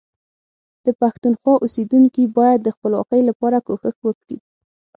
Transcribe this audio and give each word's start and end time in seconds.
د 0.85 0.87
پښتونخوا 1.01 1.53
اوسیدونکي 1.59 2.23
باید 2.37 2.59
د 2.63 2.69
خپلواکۍ 2.75 3.21
لپاره 3.29 3.57
کوښښ 3.67 3.97
وکړي 4.05 4.37